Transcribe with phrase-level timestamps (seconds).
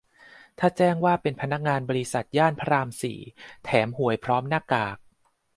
[0.59, 3.19] ถ้าแจ้งว่าเป็นพนักงานบริษัท ย่านพระรามสี่
[3.63, 4.97] แถมหวยพร้อมหน้ากาก